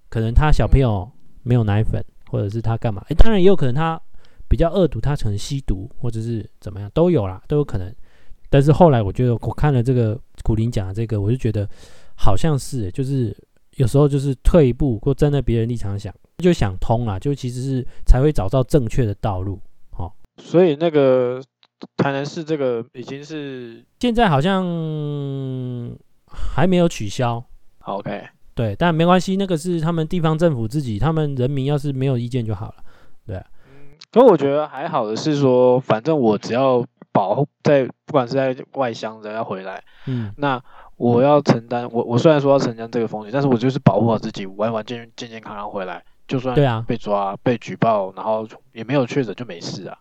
[0.09, 1.11] 可能他小朋友
[1.43, 3.05] 没有奶粉，或者是他干嘛？
[3.09, 4.01] 诶，当然也有可能他
[4.49, 7.93] 比较恶毒，他可能吸毒或者是怎么样都有啦，都有可能。
[8.49, 11.69] 但是后来我觉得我看了这个古林讲的这个，我就觉得
[12.15, 13.37] 好像是，就是
[13.77, 19.61] 有时候就是退一步或站在别人立场想，就想通了，就其实是才会找到正确的道路。
[19.97, 21.43] 哦，所以那个。
[21.97, 24.65] 台南市这个已经是现在好像
[26.29, 27.45] 还没有取消。
[27.81, 32.75] OK，对，但没关系，那个是他们地方政府自己，他们人民要是没有意见就好了。
[33.27, 40.63] 对，嗯，可我觉得还好的是说，反正我只要保护在，不管是在外乡的要回来，嗯，那
[41.03, 49.99] 我要承担，我我虽然说要承担这个风险，但是我就是保护好自己，完完健健健康康回来，就算对啊被抓、啊、被举报，然后也没有确诊就没事啊。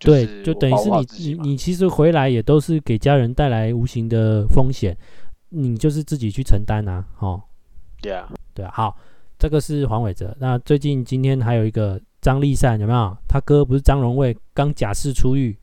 [0.00, 4.96] 对，就等于是你你你其实回来也都是给家人带来无形的风险，
[5.50, 7.40] 你就是自己去承担啊，哦，
[8.00, 8.96] 对啊，对啊，好，
[9.38, 10.36] 这个是黄伟哲。
[10.40, 13.16] 那最近今天还有一个张丽善有没有？
[13.28, 15.56] 他哥不是张荣卫刚假释出狱，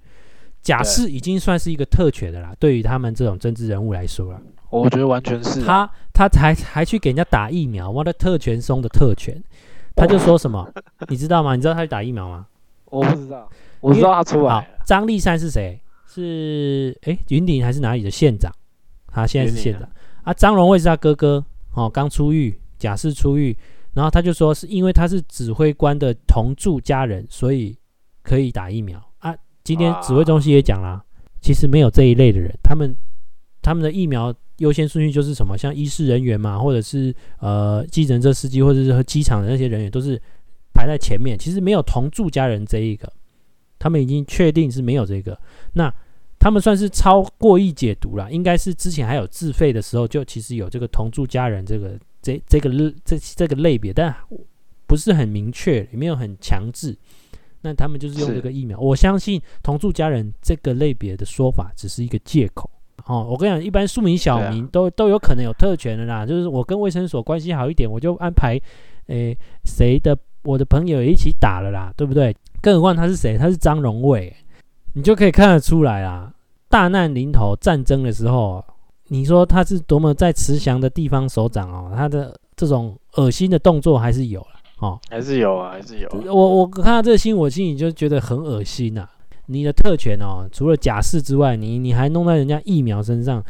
[0.62, 9.42] 假释已经算是一个特权的啦，对于他们这种政治人物来说了，我觉得完全是他他还还去给人家打疫苗，我的特权松的特权，
[9.96, 10.72] 他就说什么，
[11.08, 11.56] 你知道吗？
[11.56, 12.46] 你知道他去打疫苗吗？
[12.86, 13.50] 我不知道。
[13.82, 14.70] 我知道他出来。
[14.86, 15.80] 张立山是谁？
[16.06, 18.52] 是哎，云顶还是哪里的县长？
[19.08, 19.90] 他现在是县长
[20.24, 20.34] 啊。
[20.34, 21.44] 张荣卫是他哥哥
[21.74, 23.56] 哦，刚出狱，假释出狱，
[23.94, 27.78] 然后他就说是因为他是指挥官的同住家人，所以
[28.22, 29.06] 可以打疫苗啊。
[29.70, 31.00] 今天指挥中心也讲了，
[31.42, 32.96] 其实没有这一类的人，他们
[33.62, 40.20] 他们的疫苗优先顺序就是什么，像医师人员嘛，或者是呃，计程车司机，或者是和机场的那些人员，都是
[40.74, 41.38] 排在前面。
[41.38, 43.08] 其实没有同住家人这一个。
[43.78, 45.40] 他们已经确定是没有这个，
[45.74, 45.94] 那
[46.40, 52.72] 他们算是超过意解读了，应该是之前还有自费的时候，就其实有这个同住家人这个这这个
[53.06, 54.16] 这这个类别，但
[54.88, 56.98] 不是很明确，也没有很强制。
[57.62, 62.70] 那他们就是用这个疫苗，我相信同住家人这个类别的说法只是一个借口。
[63.06, 68.60] 哦，我跟你讲，一般庶民小民都都有可能有特权的啦，就是我跟卫生所关系好一点，我就安排
[69.08, 72.36] 诶谁的我的朋友一起打了啦，对不对？
[72.62, 73.38] 更何况他是谁？
[73.38, 74.36] 他是张荣卫，
[74.94, 76.32] 你就可以看得出来啦！
[76.68, 78.64] 大难临头，战争的时候，
[79.08, 86.10] 你说他是多么在慈祥的地方首长哦，他的这种恶心的动作还是有了哦，还是有啊，还是有。
[86.26, 89.08] 我我看到这个新闻，我心里就觉得很恶心呐！
[89.48, 93.44] 你的特权哦，除了假释之外，你你还弄在人家疫苗身上，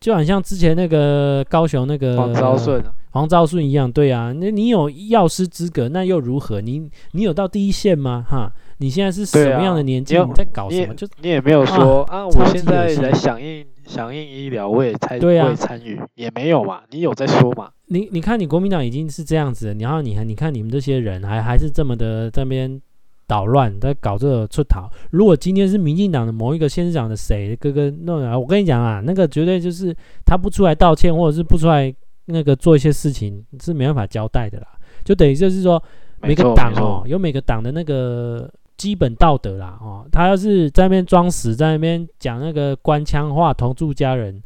[0.00, 2.84] 就好像之前那个高雄那个黄昭顺。
[3.10, 6.60] 黄昭顺一样，对啊，那你有药师资格，那又如何？
[6.60, 8.26] 你你有到第一线吗？
[8.28, 10.16] 哈，你现在是什么样的年纪？
[10.18, 10.94] 你，你在搞什么？
[10.94, 16.80] 就你也没有说啊，啊，我现在来响应响应医疗，我也参对啊，参与也没有嘛。
[16.90, 17.70] 你有在说嘛？
[17.86, 22.80] 你你看，你国民党已经是这样子了，然后你还你看你们这些人还还是这么的这边
[23.26, 24.90] 捣乱，在搞这个出逃。
[25.10, 31.94] 如果今天是民进党的某一个县市长的谁哥哥弄来，我跟你讲啊，那个绝对就是他不出来道歉，或者是不出来
[32.26, 34.66] 那个做一些事情，是没办法交代的啦。
[35.04, 35.82] 就等于就是说，
[36.22, 40.06] 每个党哦，有每个党的那个基本道德啦哦。
[40.10, 44.42] 他要是在那边装死，在那边讲那个官腔话，同住家人，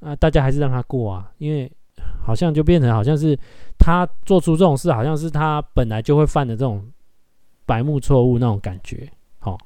[0.00, 1.70] 啊，大家还是让他过啊，因为
[2.24, 3.38] 好像就变成好像是
[3.78, 6.84] 他做出这种事，好像是他本来就会犯的这种。
[7.66, 9.58] 白目错误那种感觉，好、哦，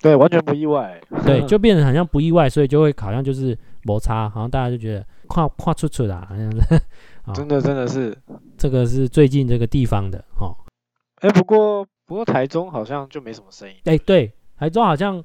[0.00, 6.60] 对，完全不意外，对， 就变成好像不意外，所以就会好像就是摩擦，好像大家就觉得跨跨出去啦，好像是，
[7.26, 8.16] 哦、真的真的是，
[8.56, 10.54] 这个是最近这个地方的，哦，
[11.16, 15.24] 哎，不过不过台中好像就没什么声音，哎，对，台中好像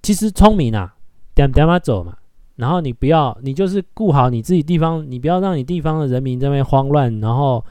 [0.00, 0.94] 其实聪明啊，
[1.34, 2.16] 点点嘛走嘛，
[2.54, 7.64] 然后你不要，你就是顾好你自己地方，你不要让你地方的人民在那边慌乱，然后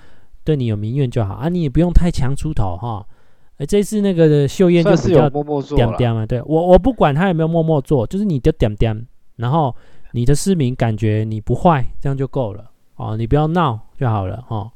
[0.44, 1.36] 对你有民怨就好。
[1.36, 3.08] 啊，你也不用太强出头哈。
[3.56, 5.30] 哎，这次那个的秀燕就是比较
[5.74, 6.42] 点点嘛，对。
[6.42, 9.74] 我我不管他有没有默默做，就是你的点点，然后
[10.12, 12.70] 你的市民感觉你不坏，这样就够了。
[12.98, 14.70] 哦，你不要闹就好了哦。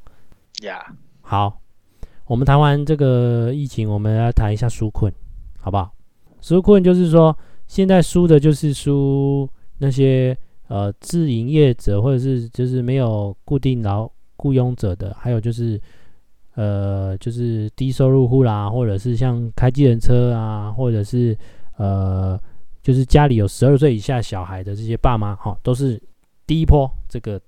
[0.64, 0.96] 呀，Yeah.
[1.20, 1.61] 好，
[2.32, 5.12] 我们谈完这个疫情，我们来谈一下纾困，
[5.60, 5.92] 好不好？
[6.42, 9.46] 纾困就是说，现在纾的就是纾
[9.80, 10.38] 那些
[10.70, 15.78] 呃自营业者或者是就是没有固定劳雇佣者的，还有就是。
[16.56, 21.36] 呃，就是低收入户啦，或者是像开计程车啊，或者是
[21.78, 22.38] 呃，
[22.84, 26.00] 就是家里有十二岁以下小孩的这些爸妈，哈，都是
[26.46, 27.40] 第一波这个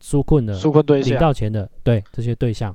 [0.00, 2.74] 纾困的纾困对象，领到钱的，对这些对象。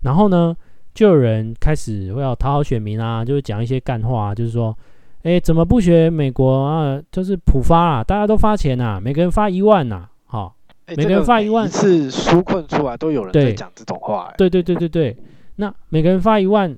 [0.00, 0.56] 然后呢，
[0.94, 4.76] 就有人开始会要讨好选民啊，就是讲一些干话啊，就是说，
[5.22, 7.00] 哎，怎么不学美国啊？
[7.10, 10.56] 就是普发啊，大家都发钱啊，每个人发一万呐，好。
[10.94, 14.34] 每个人发一万，一次纾困出来都有人在讲这种话、欸。
[14.36, 15.16] 对对对对对，
[15.56, 16.76] 那每个人发一万，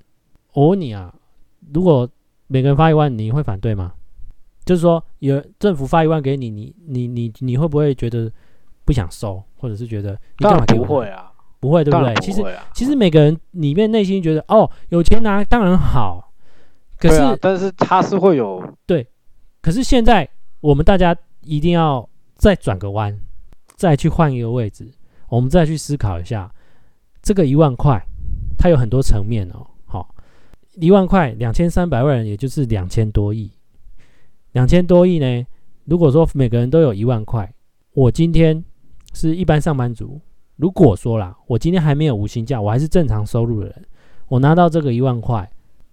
[0.52, 1.12] 我问你啊，
[1.72, 2.08] 如果
[2.46, 3.92] 每个人发一万，你会反对吗？
[4.64, 8.30] 就是说，有政府发一万给你，你你你你会不会觉得
[8.84, 10.84] 不想收，或者是觉得你干嘛给我？
[10.84, 11.32] 不会啊，
[11.64, 12.12] 不会，对不对？
[12.12, 12.42] 啊、其实
[12.74, 16.32] 其实每个人里面内心觉得，哦，有钱拿当然好，
[16.98, 19.06] 可是、啊、但是他是会有对，
[19.62, 20.28] 可是现在
[20.60, 23.18] 我们大家一定要再转个弯。
[23.76, 24.88] 再去换一个位置，
[25.28, 26.48] 我们再去思考一下，
[27.20, 28.00] 这个一万块，
[28.56, 29.66] 它有很多层面哦。
[29.84, 30.14] 好，
[30.74, 33.50] 一万块，两千三百万人，也就是两千多亿。
[34.52, 35.44] 两千多亿呢？
[35.86, 37.52] 如果说每个人都有一万块，
[37.94, 38.64] 我今天
[39.12, 40.20] 是一般上班族，
[40.64, 43.84] 如果说啦，我今天还没有无薪假，我还是正常收入的人，
[44.28, 45.46] 我拿到这个一万块，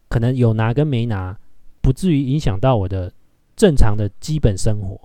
[0.07, 1.37] 可能有拿跟没拿，
[1.81, 3.11] 不至于影响到我的
[3.53, 4.97] 正常的基本生活。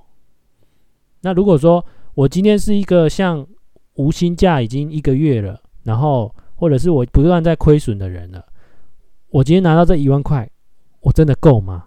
[1.22, 3.44] 那如果说，我今天是一个像
[3.94, 8.46] 无薪假已经一个月了，然后或者是我不断在亏损的人了。
[9.31, 10.48] 我今天拿到这一万块，
[11.00, 11.87] 我真的够吗？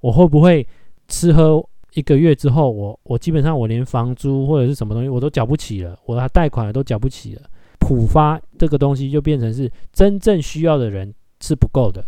[0.00, 0.66] 我会不会
[1.06, 1.62] 吃喝
[1.94, 7.42] 一个月之后，我我基本上我连房租或者是什么东西我都缴不起了，我的贷款都缴不起了。
[7.78, 12.04] 普发这个东西就变成是真正需要的人是不够的，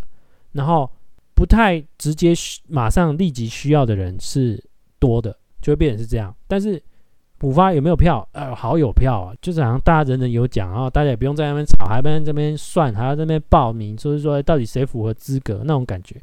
[0.51, 0.89] 然后
[1.33, 2.33] 不太直接
[2.67, 4.63] 马上立即需要的人是
[4.99, 6.33] 多的，就会变成是这样。
[6.47, 6.81] 但是
[7.39, 8.25] 普发有没有票？
[8.31, 9.35] 呃，好有票啊！
[9.41, 16.15] 就是好像大家人人有奖，然后大家也不用在那边吵，还在这边算，还要在那边报名，就是说到底谁符合资格那种感觉。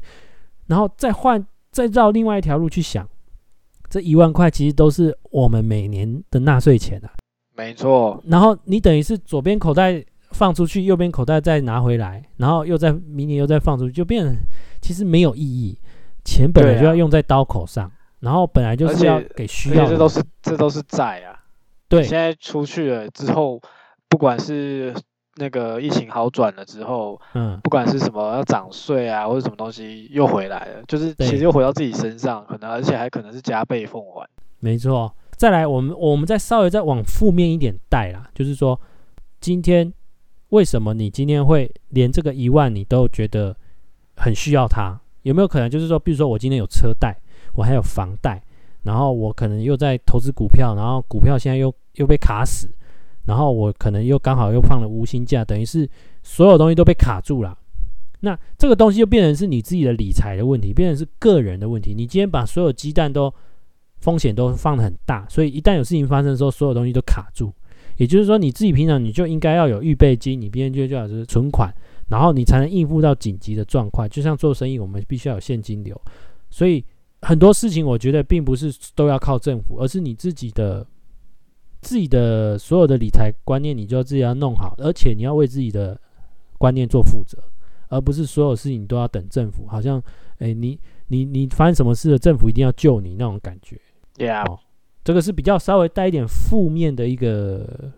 [0.65, 3.07] 然后再换，再绕另外一条路去想，
[3.91, 7.11] 这一万块其实都是我们每年的纳税钱啊。
[7.55, 8.19] 没错。
[8.25, 14.33] 然后你等于是左边口袋放出去，右边口袋再拿回来，然后又在明年又再放出去，就变成
[14.81, 15.77] 其实没有意义。
[16.23, 17.91] 钱本来就要用在刀口上。
[18.21, 21.33] 然后本来就是要给需要的，这都是这都是债啊。
[21.89, 23.59] 对，现在出去了之后，
[24.07, 24.93] 不管是
[25.35, 34.27] 那个疫情好转了之后，嗯，不管是什么要涨税啊，或者什么东西又回来了，就是其实又回到自己身上，可能而且还可能是加倍奉还。
[34.59, 38.79] 没错，再来我们我们再稍微再往负面一点带啦，就是说
[39.39, 39.91] 今天
[40.49, 43.55] 为什么你今天会连这个一万你都觉得
[44.17, 44.99] 很需要它？
[45.23, 47.15] 有没有可能就是说，比如说我今天有车贷？
[47.53, 48.41] 我还有房贷，
[48.83, 52.69] 然后我可能又在投资股票，然后股票现在又又被卡死，
[53.25, 55.89] 然后我可能又刚好又放了无薪假，等于是
[56.23, 57.57] 所有东西都被卡住了。
[58.19, 61.93] 那这个东西就变成是你自己的理财的问题，变成是个人的问题。
[61.93, 63.33] 你今天把所有鸡蛋都
[63.99, 67.51] 风险都放得很大，所以一旦有事情发生的时候，所有东西都卡住。
[67.97, 71.73] 也就是说，你自己平常你就应该要有预备金，你边就就要是存款，
[72.09, 74.07] 然后你才能应付到紧急的状况。
[74.09, 75.99] 就像做生意，我们必须要有现金流，
[76.49, 76.83] 所以。
[77.23, 80.83] 很多事情，我觉得并不是都要靠政府，而是你自己的、
[81.81, 85.99] 自己的所有的理财观念，你就要自己要弄好，而且你要为自己的
[86.57, 87.37] 观念做负责，
[87.89, 89.97] 而不是所有事情都要等政府，好像
[90.37, 93.79] 哎、欸，你你你发生什么事了，政府一定要救你那种感觉。
[94.17, 94.59] Yeah，、哦、
[95.03, 97.91] 这个是比较稍微带一点负面的一个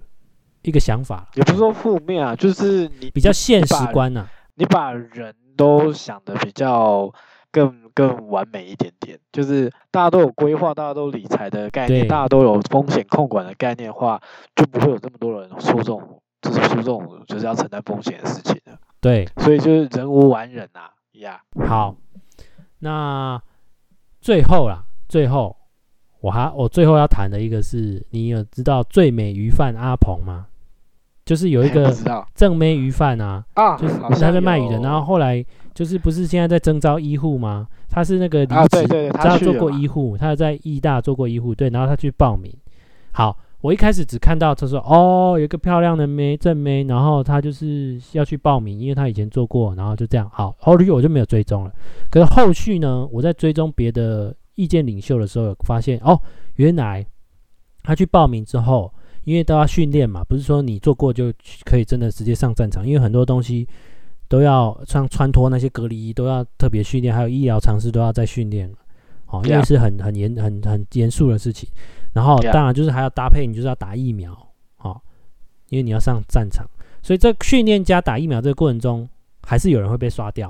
[0.61, 4.31] 一个想法，也不是说负面啊，就是你比较现实观呐、啊。
[4.55, 7.11] 你把人都想的比较
[7.53, 14.19] 更更完美一点点，就是大家都有规划，大家都理财的概念，大家都有风险控管的概念的话，
[14.55, 18.75] 就不会有这么多人说这种就是说这种就是要承担风险的事情了。
[18.99, 21.67] 对，所以就是人无完人呐、啊，呀、yeah。
[21.67, 21.95] 好，
[22.79, 23.39] 那
[24.19, 25.55] 最后啦，最后
[26.21, 30.47] 我还我最后要谈的一个是，你有知道最美鱼贩阿鹏吗？
[31.25, 31.93] 就是有一个
[32.35, 37.67] 正妹鱼贩啊，啊，就是他在卖鱼的，然后后来就是不是现在在征招医护吗？
[37.89, 42.51] 他是那个离职，啊、对对对他，他做过医护，他在医大做过医护，对，然后他去报名。
[43.11, 50.29] 好，我一开始只看到他说哦，有一个漂亮的妹正妹，然后他就是要去报名，因为他以前做过，然后就这样。
[50.31, 51.71] 好，后续我就没有追踪了。
[52.09, 56.19] 可是后续呢，我在追踪别的意见领袖的时候，有发现哦，
[56.55, 57.05] 原来
[57.83, 58.91] 他去报名之后。
[59.25, 61.31] 因为都要训练嘛，不是说你做过就
[61.63, 63.65] 可以真的直接上战场，因为很多东西
[64.33, 68.67] 都要像穿脱那些隔离衣都要特别训练，还有医疗常识都要再训练，
[69.27, 71.69] 哦，因为是很很严很很严肃的事情。
[72.13, 74.35] 然后当然就是还要搭配，你就是要打疫苗，
[74.79, 74.99] 哦，
[75.69, 76.67] 因为你要上战场，
[77.03, 79.07] 所以在训练加打疫苗这个过程中，
[79.43, 80.47] 还是有人会被刷掉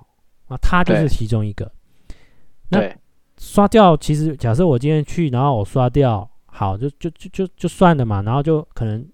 [0.48, 1.70] 啊，他就是其中一个。
[2.70, 2.90] 那
[3.38, 6.26] 刷掉，其实假设我今天去，然后我刷掉。
[6.46, 9.06] 好，就就就就就算了嘛，然后就可能，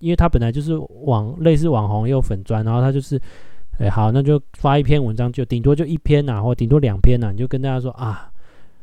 [0.00, 3.18] 因为他本来就是网类似网红也有粉砖，然后他就是，
[3.78, 8.28] 哎、欸，好，那就发一篇文章，就顶多就一篇呐、啊，或顶多两篇呐、啊，你就跟大家说啊，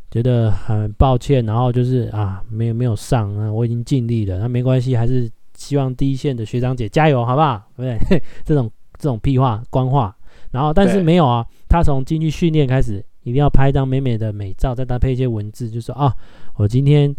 [0.10, 7.62] 觉得很抱歉，然后就是啊，没有没有上啊，我已经尽力了，那没关系，还是希望第一线的学长姐加油，好不好？
[7.76, 8.22] 对不对？
[8.46, 10.16] 这种这种屁话官话，
[10.52, 16.14] 然后但是没有啊，他从进去训练开始，一定要拍一张美美的美照，再搭配一些文字，就说啊，
[16.56, 17.14] 我今天。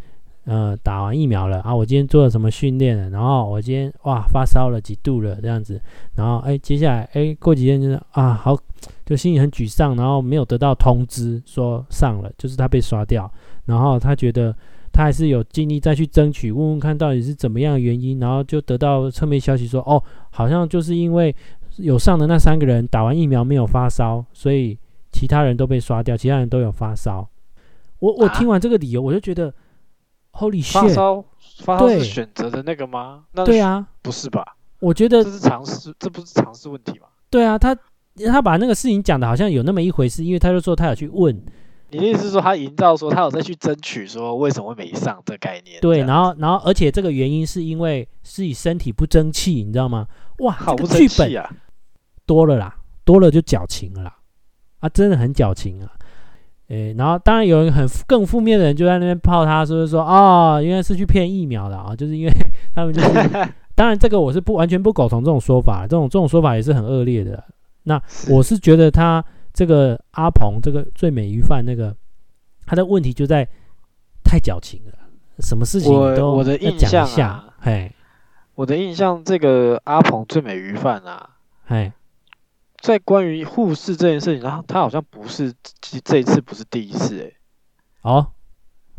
[0.46, 1.74] 呃，打完疫苗了啊！
[1.74, 3.10] 我今天做了什么训练了？
[3.10, 5.80] 然后我今天哇发烧了几度了这样子，
[6.14, 8.56] 然后哎，接下来哎，过几天就是啊，好，
[9.04, 13.28] 就心里很沮丧，然后没有得到通知说上了，就是他被刷掉，
[13.64, 14.54] 然后他觉得
[14.92, 21.34] 他还是有尽力再去争取，问问看到底是怎么样的原因，然后就得到侧面消息说哦，好像就是因为
[21.78, 24.78] 有上的那三个人打完疫苗没有发烧，所以
[25.10, 27.28] 其他人都被刷掉，其他人都有发烧。
[27.98, 29.52] 我我听完这个理由，我就觉得。
[30.36, 31.24] Holy shit，发烧，
[31.60, 33.24] 发烧是选择的那个吗？
[33.32, 34.56] 那对啊，不是吧？
[34.80, 37.06] 我觉得这是常识，这不是常识问题吗？
[37.30, 37.74] 对啊，他
[38.26, 41.42] 他把那个事情讲的好像有那么一回事，因为他就说他有去问。
[41.88, 45.80] 你的意思是说他营造说他有在去争取说为什么会没上这概念？
[45.80, 50.06] 对，然后然后而且这个原因是因为自己身体不争气，你知道吗？
[50.40, 51.48] 哇，好不争气啊！
[52.26, 54.16] 多了啦，多了就矫情了啦，
[54.80, 55.90] 啊，真的很矫情啊。
[56.68, 62.32] 诶、欸，然后当然有人很更负面的人就在那边泡他，说说哦，原来是去骗疫苗的啊，就是因为
[62.74, 63.12] 他们就是，
[63.76, 67.42] 当然这个我是不完全不苟同这种说法，这种这种说法也是很恶劣的。
[67.84, 71.94] 那我是觉得他这个阿鹏这个最美鱼贩那个，
[72.66, 73.46] 他的问题就在
[74.24, 74.92] 太矫情了，
[75.38, 77.92] 什么事情都我的印象啊，嘿，
[78.56, 81.30] 我的印象这个阿鹏最美鱼贩啊，
[81.64, 81.92] 嘿。
[82.86, 85.52] 在关于护士这件事情，然后他好像不是
[86.04, 87.32] 这一次不是第一次哎，
[88.02, 88.28] 哦，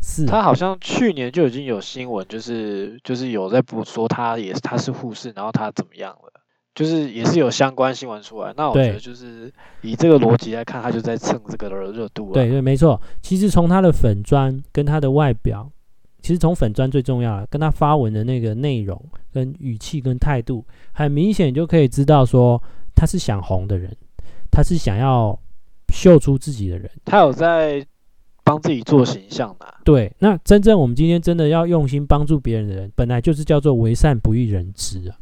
[0.02, 6.30] 是他好像去年就已经有新闻，就是就是有在不说他也是他是护士，然后他怎么样了，
[6.74, 8.52] 就是也是有相关新闻出来。
[8.58, 12.30] 那我觉得就是以这个逻辑来看，他就在蹭这个热热度。
[12.34, 13.00] 对对，没错。
[13.22, 15.66] 其实从他的粉砖跟他的外表，
[16.20, 22.62] 其实从粉砖最重要了，跟他发文的那个内容、跟语气、跟态度，很明显就可以知道说。
[22.98, 23.96] 他是想红的人，
[24.50, 25.38] 他是想要
[25.94, 27.86] 秀出自己的人，他有在
[28.42, 29.72] 帮自己做形象的。
[29.84, 35.16] 对，那真正我们今天真的要用心帮助别人的人，本来就是叫做为善不欲人知啊。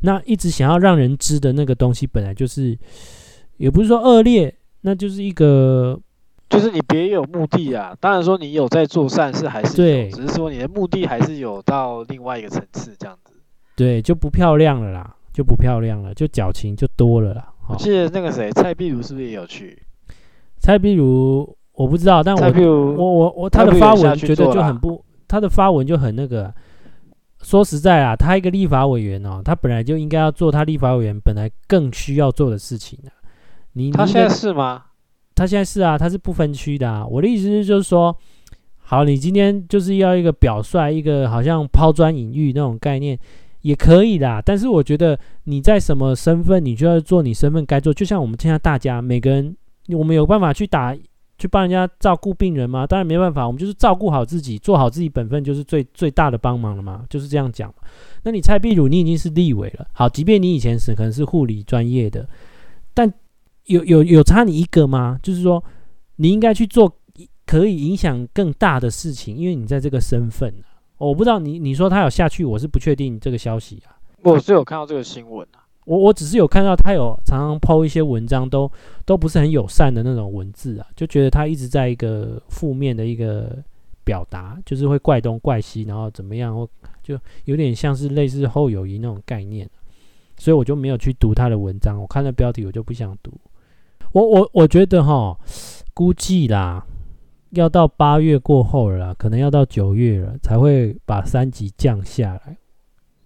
[0.00, 2.76] 那一直想要让人知的那个东西，本来就是
[3.58, 5.98] 也不是说恶劣，那就是一个，
[6.50, 7.96] 就是你别有目的啊。
[8.00, 13.32] 当然说你有在做善事，还是对，只是说你的目的还是有到另外一个层次这样子。
[13.76, 15.13] 对，就不漂亮了啦。
[15.34, 17.52] 就不漂亮了，就矫情就多了啦。
[17.68, 19.82] 我记得那个谁，蔡壁如是不是也有去？
[20.60, 26.54] 蔡壁如我不知道，但我我我我他的发文觉得就很不，他的发文就很那个。
[27.42, 33.12] 说实在啊，他一个立法委员哦，他本来就应该要做他立法委员本来更需要做的事情啊。
[33.74, 34.84] 你他现在是吗？
[35.34, 37.06] 他现在是啊，他是不分区的啊。
[37.06, 38.16] 我的意思是就是说，
[38.78, 43.18] 好，你今天就是要一个表率，一个好像抛砖引玉那种概念。
[43.64, 44.42] 也可以啦。
[44.44, 47.92] 但是我觉得你在什么身份，你就要做你身份该做。
[47.92, 49.56] 就像我们现在大家每个人，
[49.88, 50.94] 我们有办法去打
[51.38, 52.86] 去帮人家照顾病人吗？
[52.86, 57.04] 当然没办法，我们就是照顾好自己，做好自己本分，就是最最大的帮忙了嘛。
[57.08, 57.74] 就是这样讲。
[58.22, 62.28] 那你蔡壁如，你已经是立委了，好，即便你以前是可能是护理专业的，
[62.92, 63.12] 但
[63.64, 65.18] 有有有差你一个吗？
[65.22, 65.62] 就是说，
[66.16, 67.00] 你应该去做
[67.46, 70.54] 可以影响更大的事情，因为你在这个身份、
[71.04, 73.96] 我不知道你你说他有下去，我是不确定这个消息啊。
[74.22, 78.72] 我是有看到这个新闻啊，我我只是有看到他有常常 po 一些文章都，都
[79.04, 83.58] 都不是很友善的那种文字啊，就觉得他一直在一个负面的一个
[84.02, 86.68] 表达，就是会怪东怪西，然后怎么样或。
[87.04, 89.68] 就有点像是类似后友谊那种概念，
[90.38, 92.00] 所以我就没有去读他的文章。
[92.00, 93.30] 我看了标题，我就不想读。
[94.12, 95.38] 我我我觉得哈，
[95.92, 96.82] 估计啦，
[97.54, 102.56] 要到八月过后了啦，可能要到九月了才会把三级降下来。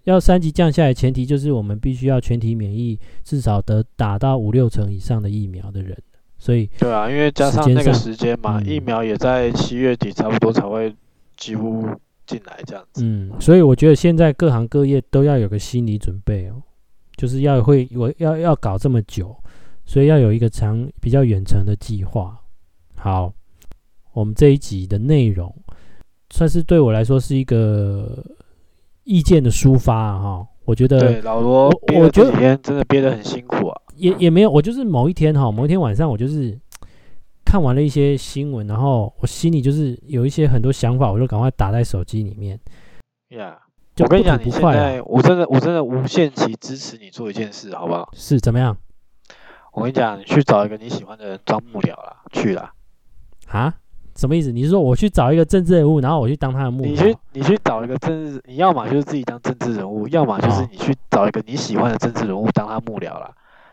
[0.05, 5.97] 要三级降下来，前提就是我们必须要全体免疫，至少得打到五六成以上的疫苗的人。
[6.39, 10.95] 所以对啊，因为加上那个时间嘛，疫苗也在七月底差不多才会
[11.37, 11.89] 几乎。
[12.29, 16.63] 进来这样子，嗯，所以我觉得现在各行各业都要有个心理准备哦，
[17.17, 19.35] 就是要会我要要搞这么久，
[19.87, 22.39] 所以要有一个长比较远程的计划。
[22.97, 23.33] 好，
[24.19, 25.55] 我们这一集的内容
[26.31, 28.25] 算是对我来说是一个
[29.05, 30.47] 意见的抒发哈、啊。
[30.65, 36.59] 我觉得对老罗，我觉得几天真的憋得很辛苦啊，也也没有，我就是某一天哈，某一天晚上我就是。
[37.51, 42.61] 看完了一些新闻，然后我心里就是有一些很多想法，我就赶快打在手机里面。
[43.31, 43.59] 呀，
[44.01, 48.07] 我跟你讲，你现在我真的我真的无限期支持你做一件事，好不好？
[48.13, 48.77] 是怎么样？
[49.73, 52.75] 我跟你讲，你去找一个你喜欢的人当幕僚啦，去啦。
[53.47, 53.75] 啊？
[54.19, 54.51] 什么意思？
[54.51, 56.89] 你是说我去找一个政治人物，然后我去当他的幕僚？
[56.89, 63.31] 你去你去找一个政治，你要么就是自己当政治人物，要么就是你去找一个你喜欢的政治人物当他幕僚啦。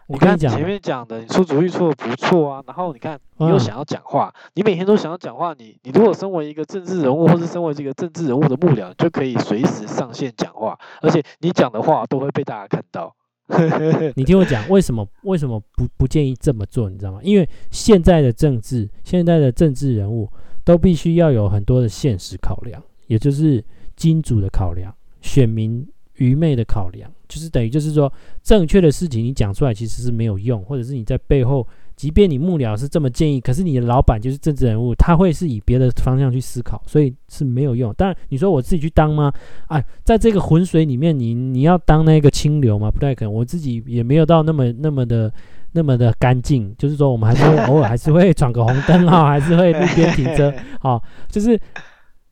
[0.08, 13.16] 你看前面讲的，你出主意出的不错啊，然后你看你又想要讲话，嗯、你每天都想要讲话，你你如果身为一个政治人物，或是身为这个政治人物的幕僚，就可以随时上线讲话，而且你讲的话都会被大家看到。
[14.16, 16.90] 你听我讲，为什么为什么不不建议这么做？
[16.90, 17.20] 你知道吗？
[17.24, 20.30] 因为现在的政治，现在的政治人物
[20.64, 23.64] 都必须要有很多的现实考量，也就是
[23.96, 25.88] 金主的考量，选民。
[26.18, 28.10] 愚昧的考量，就是等于就是说，
[28.42, 37.94] 正确的事情你讲出来其实是没有用，或者是你在背后，即便你幕僚是这么建议，可是你的老板就是政治人物，他会是以别的方向去思考，所以是没有用。
[37.94, 39.32] 当然，你说我自己去当吗？
[39.68, 42.92] 哎，在这个浑水里面，你你要当那个清流吗？
[42.92, 43.34] 不太可能。
[43.34, 45.32] 我自己也没有到那么那么的
[45.72, 51.60] 那么的干净，就是说我们还是会 偶尔还是会闯个红灯哈， 还是会路边停车，好，就是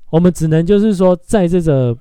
[0.09, 1.97] 我们只能就是说在这个。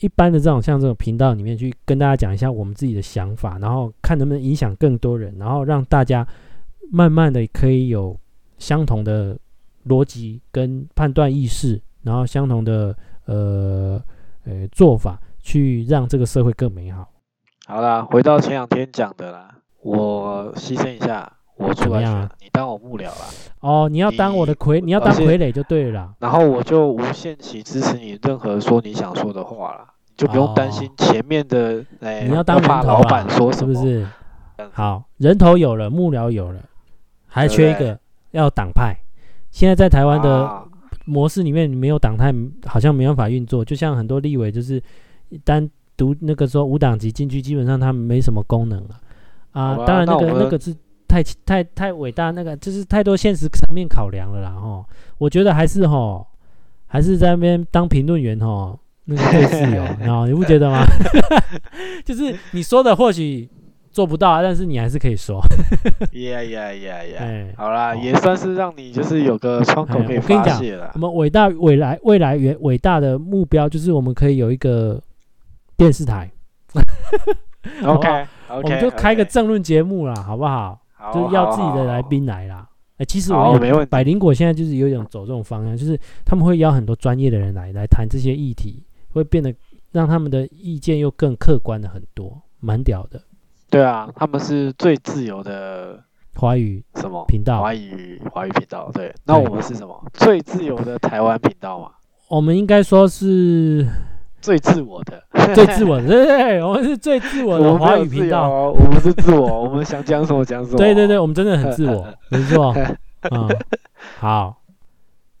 [0.00, 6.26] 一般的这种像这种频道里面去跟大家讲一下我们自己的想法，然后看能不能影响更多人，然后让大家
[6.90, 8.18] 慢慢的可以有
[8.58, 9.36] 相同的
[9.86, 14.00] 逻辑跟判断意识，然后相同的呃
[14.44, 17.08] 呃做法，去让这个社会更美好。
[17.66, 19.48] 好啦，回到前两天讲的啦，
[19.82, 23.26] 我牺牲一下，我出来选，啊、你当我幕僚啦。
[23.60, 26.14] 哦，你要当我的傀，你，你要当傀儡就对了啦。
[26.18, 29.88] 然后我就无限期支持你任何说你想说的话啦。
[30.16, 34.06] 就不用担心前面的，哎、哦，你要当老板说什么是不是？
[34.70, 36.60] 好，人头有了，幕僚有了，
[37.34, 37.98] 还缺一个
[38.30, 38.96] 要党派。
[39.50, 40.62] 现在在台湾的
[41.04, 42.32] 模式里面，没有党派
[42.64, 43.64] 好像没办法运作。
[43.64, 44.80] 就像很多立委就是
[45.42, 49.00] 单独那个说无党籍进去，基本上他们没什么功能了
[49.50, 49.76] 啊。
[49.84, 50.74] 当然那个那，个是
[51.08, 54.50] 太太太伟大，那个就是太多现实层面考量了啦。
[54.52, 54.84] 哈，
[55.18, 56.26] 我觉得还是吼，
[56.86, 58.78] 还是在那边当评论员吼。
[59.06, 60.82] 那个最自由，然 后你不觉得吗？
[62.06, 63.46] 就是你说的或许
[63.94, 65.40] 做不到啊，但是你还是可以说。
[66.12, 67.46] 呀呀呀呀！
[67.56, 70.90] 好啦，哦、也算是让你就是有个窗口可以发泄了。
[70.94, 75.00] 我们伟大未来未来远伟大的目标就是我们可以有一个
[75.76, 76.28] 电视台。
[77.84, 80.80] OK，, okay 我们就开个政论节目啦，好不好？
[80.92, 82.68] 好就是要自己的来宾来啦。
[82.94, 83.86] 哎、欸，其实我没问。
[83.88, 88.84] 百灵果现在就是有一种走这种方向，就是他们会邀很多专业的人来来谈这些议题。
[89.14, 89.54] 会变得
[89.92, 93.22] 让他们的意见又更客观的很多，蛮屌的。
[93.70, 96.00] 对啊，他们是最自由的
[96.36, 97.60] 华语什么频道？
[97.60, 98.90] 华语华语频道。
[98.92, 100.04] 对，那我们是什么？
[100.12, 101.90] 最自由的台湾频道嘛？
[102.28, 103.86] 我们应该说是
[104.40, 105.22] 最自我的，
[105.54, 106.06] 最自我的。
[106.06, 108.70] 对对对，我们是最自我的华语频道。
[108.70, 110.76] 我们是自我，我们想讲什么讲什么。
[110.78, 112.74] 对对对，我们真的很自我， 没错。
[113.30, 113.48] 嗯，
[114.20, 114.56] 好，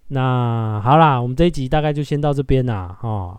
[0.08, 3.38] 那好啦，我们这一集大概就先到这边啦，哈。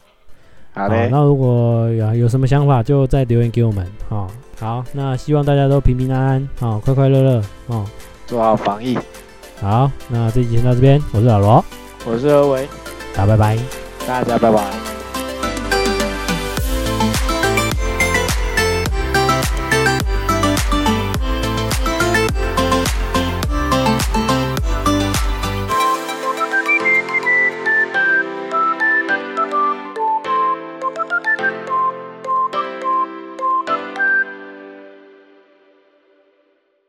[0.75, 4.27] 好嘞，那如果有有什么想法，就再留言给我们哦。
[4.59, 7.85] 好，那希望大家都平平安安哦，快快乐乐哦，
[8.27, 8.97] 做好防疫。
[9.61, 11.63] 好，那这集先到这边，我是老罗，
[12.05, 12.67] 我是何为，
[13.15, 13.57] 大家拜拜，
[14.05, 14.94] 大家拜拜。